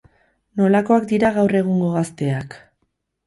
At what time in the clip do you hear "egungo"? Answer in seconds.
1.61-1.91